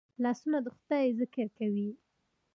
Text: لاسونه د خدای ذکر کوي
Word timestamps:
لاسونه 0.23 0.57
د 0.61 0.67
خدای 0.77 1.07
ذکر 1.19 1.47
کوي 1.57 1.89